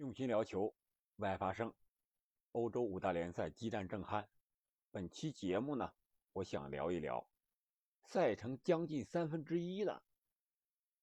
[0.00, 0.74] 用心聊球，
[1.16, 1.74] 外发生。
[2.52, 4.24] 欧洲五大联赛激战正酣。
[4.90, 5.92] 本期节目呢，
[6.32, 7.28] 我想聊一聊
[8.02, 10.02] 赛程将近三分之一了，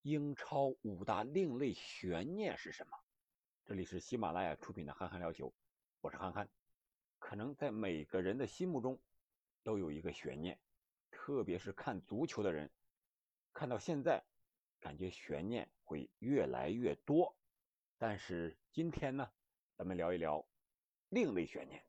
[0.02, 2.97] 英超五大另类悬念是什么？
[3.65, 5.49] 这里是喜马拉雅出品的《憨憨聊球》，
[6.01, 6.49] 我是憨憨。
[7.19, 8.99] 可能在每个人的心目中
[9.61, 10.57] 都有一个悬念，
[11.11, 12.71] 特别是看足球的人，
[13.53, 14.23] 看到现在，
[14.79, 17.35] 感觉悬念会越来越多。
[17.98, 19.31] 但是今天呢，
[19.75, 20.47] 咱们聊一聊
[21.09, 21.83] 另类悬念。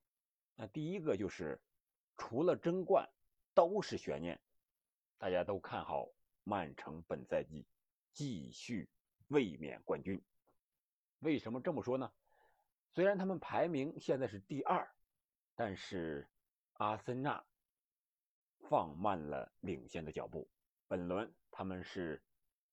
[0.54, 1.60] 那第一个就是，
[2.16, 3.08] 除了争冠
[3.54, 4.40] 都是悬念，
[5.18, 6.08] 大家都看好
[6.44, 7.66] 曼城本赛季
[8.12, 8.88] 继续
[9.28, 10.22] 卫冕冠军。
[11.18, 12.10] 为什么这么说呢？
[12.94, 14.90] 虽然他们排名现在是第二，
[15.54, 16.26] 但是
[16.72, 17.44] 阿森纳
[18.68, 20.48] 放慢了领先的脚步。
[20.86, 22.22] 本轮他们是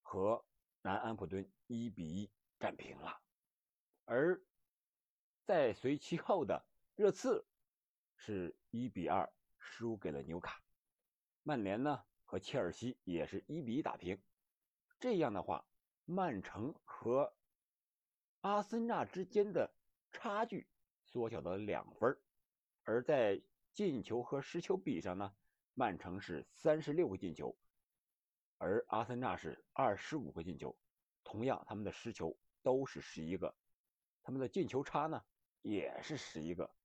[0.02, 0.45] 和
[0.81, 3.21] 南安普敦一比一战平了。
[4.05, 4.41] 而
[5.44, 6.66] 在随其后的
[6.96, 7.46] 热刺
[8.16, 10.62] 是一比二输给了纽卡，
[11.43, 14.21] 曼联呢和切尔西也是一比一打平。
[14.99, 15.68] 这样的话，
[16.05, 17.35] 曼城和
[18.41, 19.74] 阿森纳之间的
[20.12, 20.68] 差距
[21.04, 22.18] 缩小到了两分
[22.84, 23.41] 而在
[23.74, 25.35] 进球和失球比上呢，
[25.74, 27.57] 曼城是三十六个进球，
[28.57, 30.77] 而阿森纳是二十五个进球，
[31.24, 33.54] 同样他们的失球都是十一个。
[34.26, 35.23] 他们的进球差呢，
[35.62, 36.76] 也是十一个。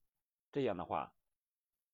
[0.52, 1.10] 这样的话，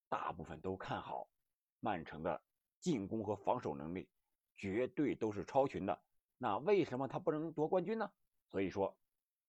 [0.08, 1.30] 大部分都看好
[1.78, 2.42] 曼城的
[2.80, 4.10] 进攻和防守能力，
[4.56, 6.02] 绝对都是超群的。
[6.36, 8.12] 那为什么他不能夺冠军呢？
[8.50, 8.98] 所以说，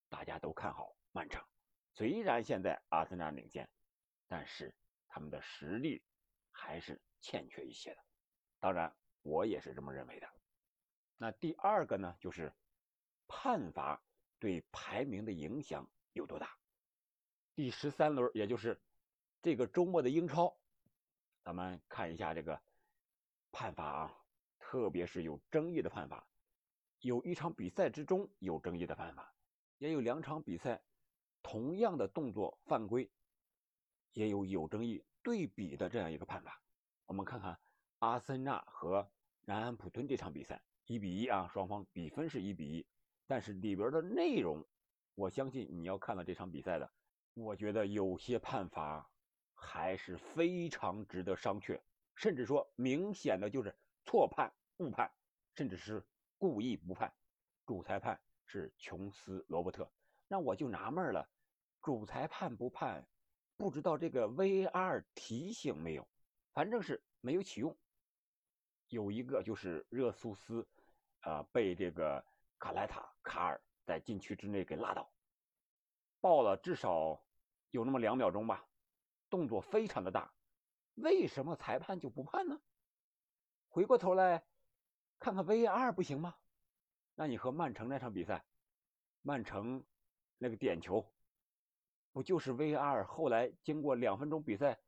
[0.08, 1.44] 大家都看好曼城。
[1.95, 3.67] 虽然现在阿森纳领先，
[4.28, 4.76] 但是
[5.08, 6.04] 他们的实力
[6.52, 8.04] 还是欠缺一些的。
[8.59, 10.30] 当然，我也是这么认为的。
[11.17, 12.54] 那第二个呢，就是
[13.28, 14.00] 判罚。
[14.40, 16.58] 对排名的影响有多大？
[17.56, 18.80] 第十三轮，也就是
[19.42, 20.56] 这个周末的英超，
[21.44, 22.62] 咱们看一下这个
[23.52, 24.17] 判罚啊，
[24.60, 26.28] 特别是有争议的判罚。
[27.00, 29.34] 有一场比赛之中有争议的判罚，
[29.78, 30.82] 也有两场比赛
[31.42, 33.10] 同样的动作犯规，
[34.14, 36.61] 也有有争议对比的这样一个判罚。
[37.06, 37.60] 我们看看
[38.00, 39.10] 阿森纳和
[39.45, 42.86] 南安普敦这场比赛，一比一啊，双方比分是一比一。
[43.30, 44.65] 但是里边的内容，
[45.14, 46.89] 我相信你要看了这场比赛的，
[47.33, 49.05] 我觉得有些判罚
[49.54, 51.77] 还是非常值得商榷，
[52.16, 55.11] 甚至说明显的就是错判、误判，
[55.55, 56.02] 甚至是
[56.37, 57.14] 故意不判。
[57.66, 59.92] 主裁判是琼斯·罗伯特，
[60.30, 61.30] 那我就纳闷了，
[61.82, 63.05] 主裁判不判，
[63.58, 66.08] 不知道这个 VAR 提醒没有，
[66.54, 67.76] 反正是没有启用。
[68.87, 70.66] 有一个就是热苏斯，
[71.20, 72.23] 啊，被这个。
[72.60, 75.11] 卡莱塔卡尔在禁区之内给拉倒，
[76.21, 77.21] 爆了至少
[77.71, 78.65] 有那么两秒钟吧，
[79.30, 80.33] 动作非常的大，
[80.95, 82.61] 为什么裁判就不判呢？
[83.67, 84.45] 回过头来
[85.20, 86.37] 看看 VAR 不行吗？
[87.16, 88.45] 那你和曼城那场比赛，
[89.21, 89.83] 曼城
[90.37, 91.05] 那个点球，
[92.14, 94.80] 不就是 VAR 后来经过两分钟比赛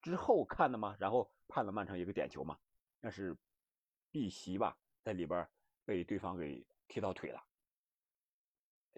[0.00, 0.96] 之后看的吗？
[1.00, 2.56] 然后判了曼城一个点球吗？
[3.00, 3.36] 那是
[4.12, 5.46] 碧玺吧，在里边
[5.84, 6.64] 被对方给。
[6.88, 7.44] 踢到腿了，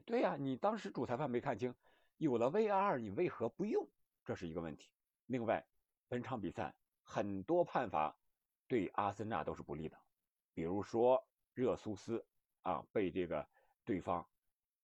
[0.07, 1.75] 对呀，你当时主裁判没看清，
[2.17, 3.87] 有了 VAR 你为何不用？
[4.25, 4.91] 这是一个问题。
[5.27, 5.67] 另外，
[6.09, 8.17] 本场比赛很多判罚
[8.67, 9.99] 对阿森纳都是不利的，
[10.55, 12.25] 比如说热苏斯
[12.63, 13.47] 啊被这个
[13.85, 14.27] 对方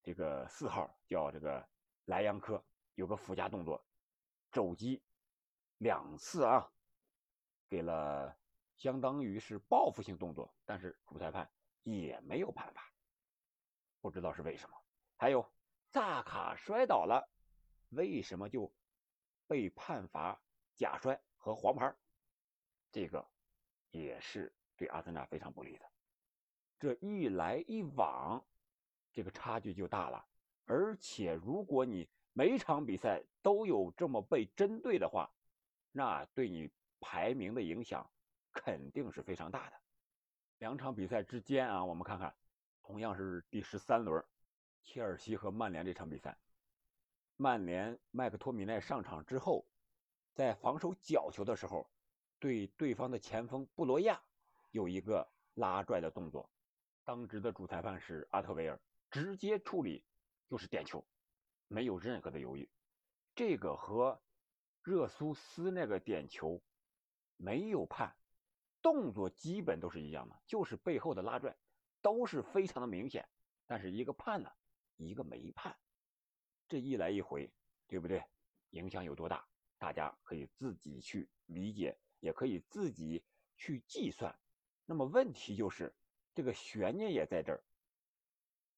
[0.03, 1.67] 这个四号叫这个
[2.05, 2.63] 莱扬科
[2.95, 3.83] 有个附加动作，
[4.51, 5.01] 肘击
[5.77, 6.71] 两次啊，
[7.67, 8.35] 给了
[8.75, 11.49] 相当于是报复性动作，但是主裁判
[11.83, 12.91] 也没有判罚。
[14.01, 14.75] 不知道是为什么，
[15.17, 15.49] 还有
[15.91, 17.29] 萨卡摔倒了，
[17.89, 18.71] 为什么就
[19.47, 20.41] 被判罚
[20.75, 21.95] 假摔和黄牌？
[22.91, 23.25] 这个
[23.91, 25.85] 也是对阿森纳非常不利的。
[26.79, 28.45] 这一来一往，
[29.13, 30.25] 这个差距就大了。
[30.65, 35.31] 而且，如果你每场比赛都有这么被针对的话，
[35.91, 36.69] 那对你
[36.99, 38.09] 排名的影响
[38.51, 39.77] 肯定是非常大的。
[40.57, 42.35] 两场比赛之间啊，我们看看。
[42.81, 44.23] 同样是第十三轮，
[44.85, 46.37] 切尔西和曼联这场比赛，
[47.35, 49.65] 曼联麦克托米奈上场之后，
[50.33, 51.89] 在防守角球的时候，
[52.39, 54.21] 对对方的前锋布罗亚
[54.71, 56.49] 有一个拉拽的动作，
[57.03, 58.79] 当值的主裁判是阿特维尔，
[59.09, 60.03] 直接处理
[60.47, 61.03] 就是点球，
[61.67, 62.69] 没有任何的犹豫。
[63.35, 64.21] 这个和
[64.83, 66.61] 热苏斯那个点球
[67.37, 68.15] 没有判，
[68.81, 71.55] 动作基本都是一样的，就是背后的拉拽。
[72.01, 73.27] 都是非常的明显，
[73.65, 74.51] 但是一个判呢，
[74.97, 75.75] 一个没判，
[76.67, 77.51] 这一来一回，
[77.87, 78.23] 对不对？
[78.71, 79.45] 影响有多大？
[79.77, 83.23] 大家可以自己去理解，也可以自己
[83.57, 84.37] 去计算。
[84.85, 85.93] 那么问题就是，
[86.33, 87.63] 这个悬念也在这儿。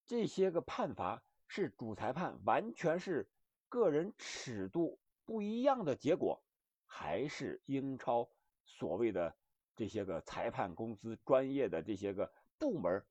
[0.06, 3.30] 这些个判罚是主裁判完全是
[3.68, 6.42] 个人尺度不一样的结果，
[6.86, 8.30] 还是英超
[8.64, 9.36] 所谓的
[9.76, 13.04] 这些个裁判公司专业的这些个部门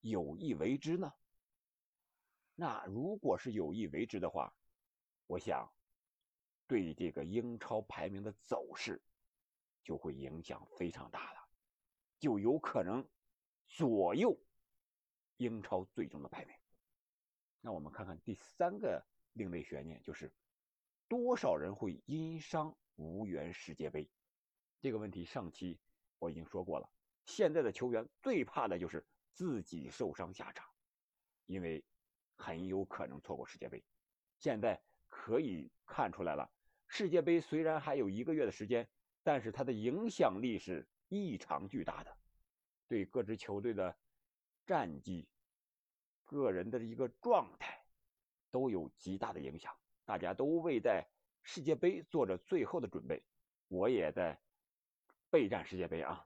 [0.00, 1.12] 有意为之呢？
[2.60, 4.52] 那如果是有意为之的话，
[5.28, 5.72] 我想
[6.66, 9.00] 对这个英超排名的走势
[9.84, 11.48] 就会影响非常大了，
[12.18, 13.08] 就有可能
[13.68, 14.36] 左右。
[15.36, 16.56] 英超最终的排名。
[17.60, 20.32] 那我们看看第三个另类悬念，就是
[21.06, 24.10] 多少人会因伤无缘世界杯？
[24.80, 25.78] 这个问题上期
[26.18, 26.90] 我已经说过了。
[27.24, 30.68] 现在的球员最怕的就是自己受伤下场，
[31.46, 31.84] 因为
[32.38, 33.84] 很有可能错过世界杯。
[34.38, 36.50] 现在可以看出来了，
[36.86, 38.88] 世界杯虽然还有一个月的时间，
[39.22, 42.16] 但是它的影响力是异常巨大的，
[42.88, 43.94] 对各支球队的。
[44.66, 45.26] 战绩、
[46.26, 47.82] 个人的一个状态
[48.50, 49.74] 都有极大的影响。
[50.04, 51.08] 大家都为在
[51.42, 53.24] 世界杯做着最后的准备，
[53.68, 54.38] 我也在
[55.30, 56.22] 备战世界杯啊！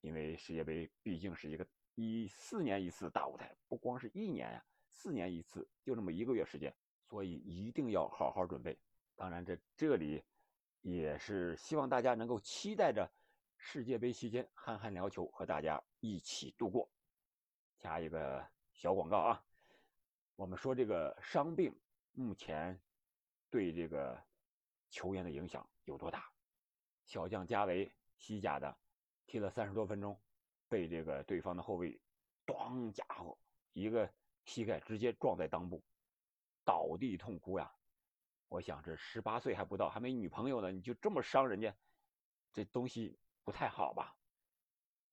[0.00, 6.72] 因为世界杯毕竟是一个一四年一次大舞台，不光是一年呀，四年一次，就这么一个月时间，
[7.08, 8.78] 所以一定要好好准备。
[9.16, 10.22] 当然，这这里
[10.82, 13.10] 也是希望大家能够期待着
[13.56, 16.88] 世界杯期间憨憨聊球，和大家一起度过。
[17.78, 19.44] 加一个小广告啊，
[20.36, 21.74] 我们说这个伤病
[22.12, 22.80] 目前
[23.50, 24.22] 对这个
[24.90, 26.30] 球员的影响有多大？
[27.04, 28.76] 小将加维西甲的
[29.26, 30.20] 踢了三十多分钟，
[30.68, 32.00] 被这个对方的后卫，
[32.46, 33.36] 咣家伙
[33.72, 34.08] 一个
[34.44, 35.82] 膝盖直接撞在裆部，
[36.64, 37.72] 倒地痛哭呀！
[38.48, 41.74] 我想这十八岁还不到，还没女朋友呢，你就这么伤人家，
[42.52, 44.16] 这东西不太好吧？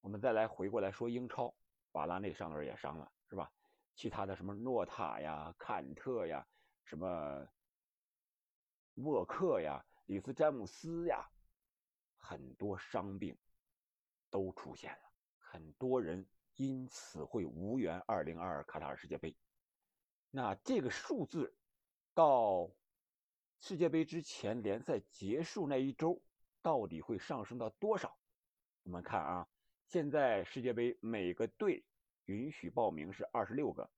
[0.00, 1.54] 我们再来回过来说英超。
[1.92, 3.50] 瓦拉内上轮也伤了，是吧？
[3.96, 6.46] 其他的什么诺塔呀、坎特呀、
[6.84, 7.44] 什么
[8.94, 11.28] 沃克呀、里斯詹姆斯呀，
[12.16, 13.36] 很多伤病
[14.30, 16.24] 都出现了，很多人
[16.60, 19.34] 因此会无缘2022卡塔尔世界杯。
[20.30, 21.56] 那这个数字
[22.12, 22.70] 到
[23.60, 26.20] 世界杯之前联赛结束那一周，
[26.60, 28.14] 到底会上升到多少？
[28.82, 29.48] 我们看啊。
[29.86, 31.82] 现在世界杯每个队
[32.26, 33.90] 允许报名是二十六个，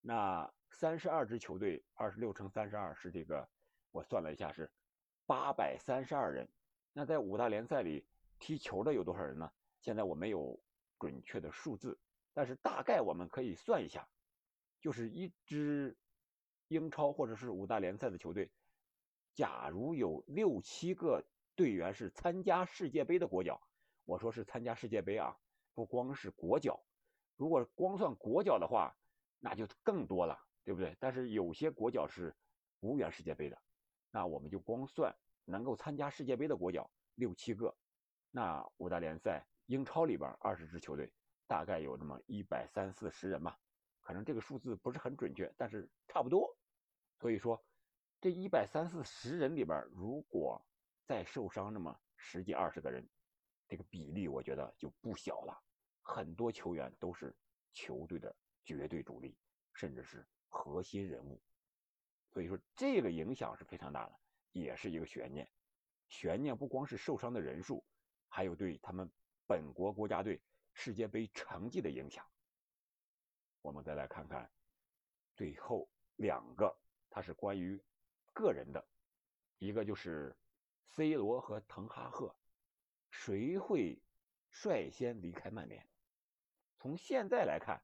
[0.00, 3.46] 那三十二支球队，二十六乘三十二是这个，
[3.92, 4.72] 我算了一下是
[5.26, 6.48] 八百三十二人。
[6.94, 8.06] 那在五大联赛里
[8.38, 9.52] 踢球的有多少人呢？
[9.82, 10.58] 现在我没有
[10.98, 11.98] 准确的数字，
[12.34, 14.08] 但是大概我们可以算一下，
[14.80, 15.96] 就是一支
[16.68, 18.50] 英超或者是五大联赛的球队，
[19.34, 23.60] 假如有六七个队员是参加世界杯的国脚。
[24.04, 25.36] 我说是参加世界杯啊，
[25.74, 26.80] 不光是国脚，
[27.34, 28.96] 如果光算国脚的话，
[29.40, 30.96] 那就更多了，对不对？
[31.00, 32.32] 但是有些国脚是
[32.78, 33.60] 无缘世界杯的，
[34.12, 35.12] 那我们就光算
[35.44, 37.76] 能够参加世界杯的国脚六七个，
[38.30, 41.12] 那五大联赛英超里边二十支球队，
[41.46, 43.58] 大概有这么一百三四十人吧，
[44.00, 46.56] 可能这个数字不是很准确，但是差不多。
[47.18, 47.64] 所以说，
[48.20, 50.64] 这一百三四十人里边，如果
[51.04, 53.08] 再受伤那么十几二十个人。
[53.68, 55.60] 这个比例我觉得就不小了，
[56.00, 57.36] 很多球员都是
[57.72, 59.36] 球队的绝对主力，
[59.74, 61.42] 甚至是核心人物，
[62.30, 64.14] 所以说这个影响是非常大的，
[64.52, 65.50] 也是一个悬念。
[66.06, 67.84] 悬念不光是受伤的人数，
[68.28, 69.10] 还有对他们
[69.46, 70.42] 本国国家队
[70.74, 72.24] 世界杯成绩的影响。
[73.62, 74.50] 我们再来看看
[75.34, 76.76] 最后两个，
[77.10, 77.82] 它是关于
[78.32, 78.86] 个人的，
[79.58, 80.36] 一个就是
[80.94, 82.34] C 罗和滕哈赫。
[83.10, 84.02] 谁会
[84.50, 85.88] 率先离开曼联？
[86.78, 87.82] 从现在来看，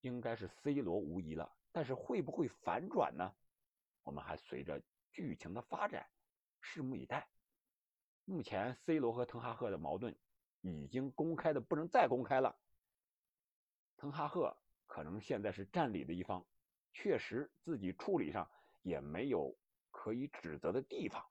[0.00, 1.54] 应该是 C 罗无疑了。
[1.70, 3.34] 但是会不会反转呢？
[4.02, 4.82] 我们还随着
[5.12, 6.08] 剧情的发展，
[6.62, 7.28] 拭目以待。
[8.24, 10.16] 目前 C 罗和滕哈赫的矛盾
[10.68, 12.54] 已经公开的不能再公开了。
[13.96, 14.56] 滕哈赫
[14.86, 16.44] 可能现在是占理的一方，
[16.92, 18.48] 确实自己处理上
[18.82, 19.54] 也没有
[19.90, 21.24] 可以指责的地方，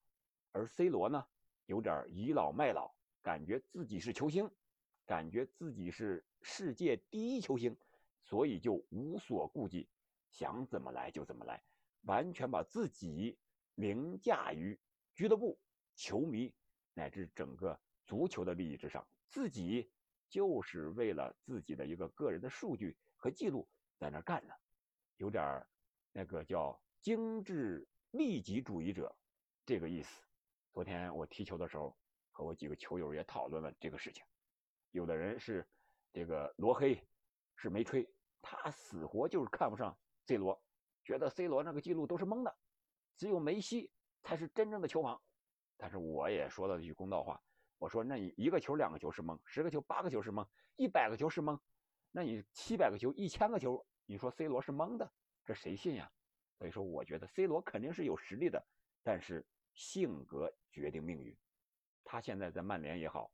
[0.51, 1.25] 而 C 罗呢，
[1.65, 2.93] 有点倚老卖老。
[3.23, 4.49] 感觉自己是球星，
[5.05, 7.75] 感觉自己是世界第一球星，
[8.23, 9.89] 所以就无所顾忌，
[10.29, 11.61] 想怎么来就怎么来，
[12.03, 13.37] 完全把自己
[13.75, 14.79] 凌驾于
[15.13, 15.59] 俱乐部、
[15.93, 16.53] 球迷
[16.93, 19.05] 乃至整个足球的利益之上。
[19.29, 19.91] 自己
[20.29, 23.67] 就是为了自己的一个个人的数据和记录
[23.97, 24.53] 在那干呢，
[25.17, 25.65] 有点
[26.11, 29.15] 那个叫精致利己主义者
[29.65, 30.21] 这个意思。
[30.73, 31.97] 昨天我踢球的时候，
[32.31, 34.23] 和我几个球友也讨论了这个事情。
[34.91, 35.67] 有的人是
[36.13, 37.07] 这个罗黑，
[37.55, 38.07] 是没吹，
[38.41, 40.61] 他死活就是看不上 C 罗，
[41.03, 42.57] 觉得 C 罗那个记录都是蒙的，
[43.17, 43.91] 只有梅西
[44.23, 45.19] 才是真正的球王。
[45.77, 47.41] 但是我也说了一句公道话，
[47.77, 51.59] 我说那你一个球两个球是蒙，十个球八个球是蒙，一百个球是蒙，
[52.11, 55.11] 那你七百个球一千个球，你说 C 罗是蒙的，
[55.45, 56.11] 这谁信呀？
[56.57, 58.65] 所以说，我觉得 C 罗肯定是有实力的，
[59.03, 61.37] 但是性格决定命运。
[62.03, 63.31] 他现在在曼联也好，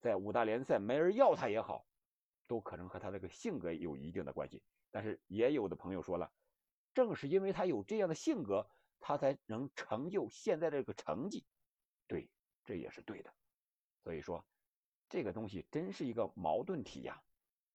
[0.00, 1.86] 在五大联赛没人要他也好，
[2.46, 4.62] 都可能和他这个性格有一定的关系。
[4.90, 6.30] 但是也有的朋友说了，
[6.92, 8.68] 正是因为他有这样的性格，
[9.00, 11.46] 他才能成就现在这个成绩。
[12.06, 12.28] 对，
[12.66, 13.32] 这也是对的。
[14.02, 14.44] 所以说，
[15.08, 17.22] 这个东西真是一个矛盾体呀。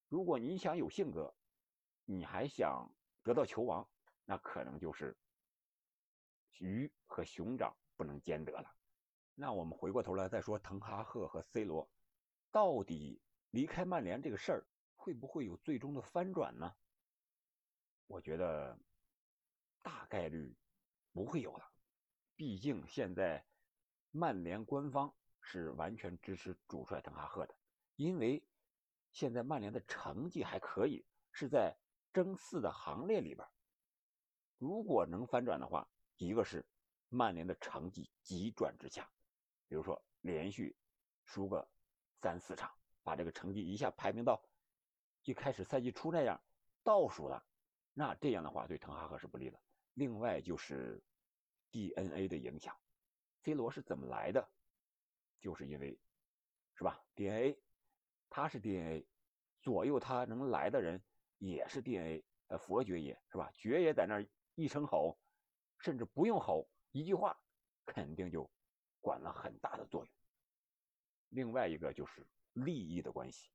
[0.08, 1.34] 如果你想有性格，
[2.06, 2.94] 你还想
[3.24, 3.88] 得到球王。
[4.30, 5.18] 那可能就是
[6.58, 8.76] 鱼和熊掌不能兼得了。
[9.36, 11.90] 那我们回过头来再说，滕哈赫和 C 罗
[12.52, 14.68] 到底离开曼联这个事儿
[14.98, 16.76] 会不会有最终的翻转呢？
[18.08, 18.78] 我觉得
[19.82, 20.54] 大概率
[21.14, 21.72] 不会有了。
[22.36, 23.46] 毕竟现在
[24.12, 25.16] 曼联官方
[25.50, 27.56] 是完全支持主帅滕哈赫的，
[27.96, 28.46] 因为
[29.14, 31.74] 现在曼联的成绩还可以，是在
[32.12, 33.48] 争四的行列里边。
[34.58, 35.88] 如果能翻转的话，
[36.18, 36.68] 一个是
[37.08, 39.10] 曼联的成绩急转直下，
[39.70, 40.76] 比如说连续
[41.24, 41.66] 输个
[42.20, 42.70] 三四场，
[43.02, 44.44] 把这个成绩一下排名到
[45.24, 46.38] 一开始赛季初那样
[46.84, 47.42] 倒数了，
[47.94, 49.58] 那这样的话对滕哈赫是不利的。
[49.94, 51.02] 另外就是
[51.72, 52.76] DNA 的影响
[53.44, 54.46] ，C 罗是怎么来的？
[55.40, 56.00] 就是因为
[56.76, 57.58] 是吧？DNA，
[58.30, 59.06] 他是 DNA，
[59.62, 61.04] 左右他能来的人
[61.38, 63.52] 也是 DNA，呃，佛爵爷是吧？
[63.54, 64.28] 爵爷在那儿。
[64.60, 65.20] 一声吼，
[65.78, 67.40] 甚至不用吼，一句话，
[67.86, 68.50] 肯定就
[69.02, 70.12] 管了很大的作用。
[71.30, 73.52] 另外一个就是利益的关系，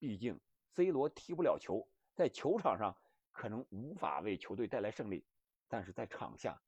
[0.00, 0.40] 毕竟
[0.74, 2.96] C 罗踢不了球，在球场上
[3.30, 5.24] 可能无法为球队带来胜利，
[5.68, 6.60] 但是在场下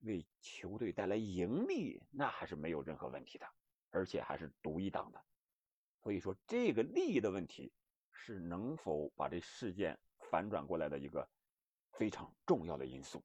[0.00, 3.46] 为球队带来盈利，那还是没有任何问题的，
[3.90, 5.24] 而且还是独一档的。
[6.02, 7.72] 所以说，这个利益的问题
[8.12, 9.98] 是能否把这事件
[10.30, 11.28] 反转过来的一个。
[11.98, 13.24] 非常重要的因素。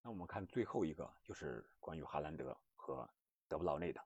[0.00, 3.06] 那我们看最后一个，就是关于哈兰德和
[3.46, 4.02] 德布劳内的，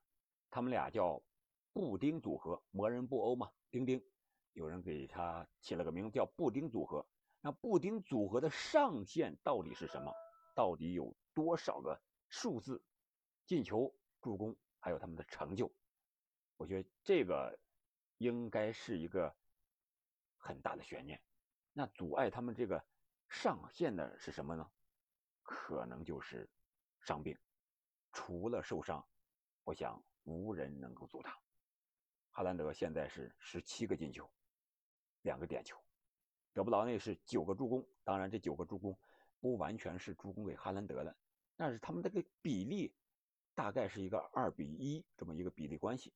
[0.50, 1.22] 他们俩叫
[1.72, 4.04] 布丁组合，魔人布欧嘛，丁丁，
[4.54, 7.06] 有人给他起了个名字叫布丁组合。
[7.40, 10.12] 那布丁组合的上限到底是什么？
[10.54, 12.82] 到底有多少个数字？
[13.46, 15.72] 进球、助攻，还有他们的成就？
[16.56, 17.58] 我觉得这个
[18.18, 19.34] 应该是一个
[20.36, 21.22] 很大的悬念。
[21.72, 22.84] 那阻碍他们这个。
[23.32, 24.68] 上限的是什么呢？
[25.44, 26.50] 可能就是
[26.98, 27.38] 伤病。
[28.10, 29.06] 除了受伤，
[29.62, 31.32] 我想无人能够阻挡。
[32.32, 34.28] 哈兰德现在是十七个进球，
[35.22, 35.76] 两个点球；
[36.52, 37.88] 德布劳内是九个助攻。
[38.02, 38.98] 当然，这九个助攻
[39.40, 41.16] 不完全是助攻给哈兰德的，
[41.56, 42.94] 但是他们这个比例
[43.54, 46.14] 大概是一个二比一这么一个比例关系。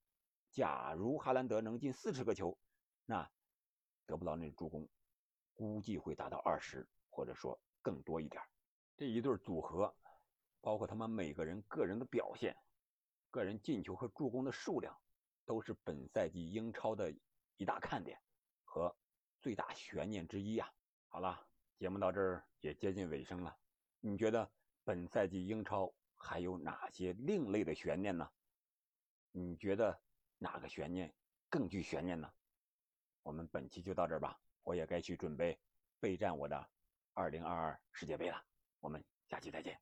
[0.50, 2.58] 假如哈兰德能进四十个球，
[3.06, 3.30] 那
[4.06, 4.88] 德布劳内的助攻
[5.52, 6.88] 估计会达到二十。
[7.16, 8.42] 或者说更多一点，
[8.96, 9.94] 这一对组合，
[10.60, 12.56] 包括他们每个人个人的表现、
[13.30, 14.98] 个人进球和助攻的数量，
[15.44, 17.14] 都是本赛季英超的
[17.56, 18.20] 一大看点
[18.64, 18.96] 和
[19.40, 20.68] 最大悬念之一啊！
[21.06, 21.46] 好了，
[21.84, 23.54] 节目到这儿也接近尾声了，
[24.00, 24.50] 你觉得
[24.84, 28.26] 本赛季英超还有哪些另类的悬念呢？
[29.32, 30.00] 你觉得
[30.38, 31.14] 哪个悬念
[31.50, 32.32] 更具悬念呢？
[33.22, 35.60] 我们本期就到这儿吧，我也该去准备
[36.00, 36.70] 备战我的。
[37.12, 38.42] 二零二二世界杯了，
[38.80, 39.78] 我们下期再见。